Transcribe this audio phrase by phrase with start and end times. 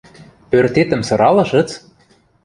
[0.49, 1.69] –Пӧртетӹм сыралышыц?